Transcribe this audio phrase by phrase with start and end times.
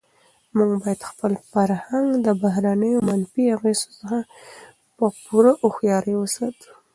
[0.57, 4.19] موږ باید خپل فرهنګ د بهرنیو منفي اغېزو څخه
[4.97, 6.67] په پوره هوښیارۍ وساتو.